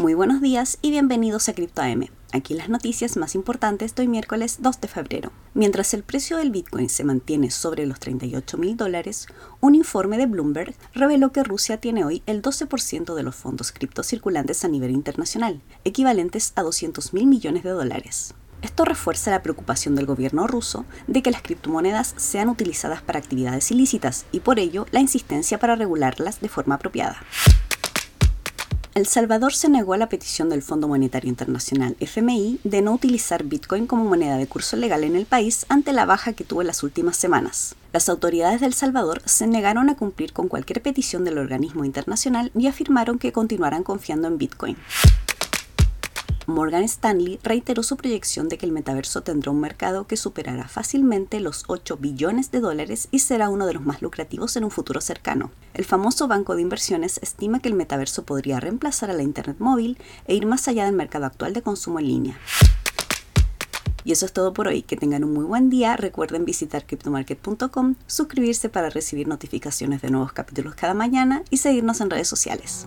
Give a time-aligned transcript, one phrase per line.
[0.00, 2.06] Muy buenos días y bienvenidos a CryptoAM.
[2.32, 5.30] Aquí las noticias más importantes de hoy miércoles 2 de febrero.
[5.52, 9.26] Mientras el precio del Bitcoin se mantiene sobre los 38 mil dólares,
[9.60, 14.02] un informe de Bloomberg reveló que Rusia tiene hoy el 12% de los fondos cripto
[14.02, 18.34] circulantes a nivel internacional, equivalentes a 200 mil millones de dólares.
[18.62, 23.70] Esto refuerza la preocupación del gobierno ruso de que las criptomonedas sean utilizadas para actividades
[23.70, 27.18] ilícitas y por ello la insistencia para regularlas de forma apropiada.
[29.00, 33.44] El Salvador se negó a la petición del Fondo Monetario Internacional FMI de no utilizar
[33.44, 36.66] Bitcoin como moneda de curso legal en el país ante la baja que tuvo en
[36.66, 37.76] las últimas semanas.
[37.94, 42.66] Las autoridades del Salvador se negaron a cumplir con cualquier petición del organismo internacional y
[42.66, 44.76] afirmaron que continuarán confiando en Bitcoin.
[46.50, 51.40] Morgan Stanley reiteró su proyección de que el metaverso tendrá un mercado que superará fácilmente
[51.40, 55.00] los 8 billones de dólares y será uno de los más lucrativos en un futuro
[55.00, 55.50] cercano.
[55.74, 59.96] El famoso banco de inversiones estima que el metaverso podría reemplazar a la Internet móvil
[60.26, 62.38] e ir más allá del mercado actual de consumo en línea.
[64.04, 64.82] Y eso es todo por hoy.
[64.82, 65.96] Que tengan un muy buen día.
[65.96, 72.10] Recuerden visitar cryptomarket.com, suscribirse para recibir notificaciones de nuevos capítulos cada mañana y seguirnos en
[72.10, 72.86] redes sociales.